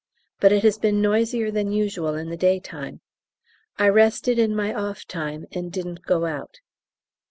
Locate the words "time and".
5.05-5.71